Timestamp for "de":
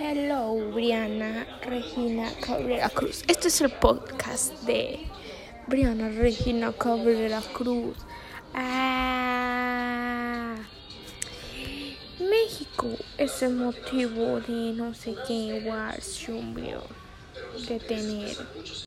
4.62-4.98, 14.40-14.72, 17.68-17.78